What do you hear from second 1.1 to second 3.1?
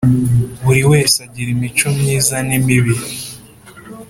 agira imico myiza n imibi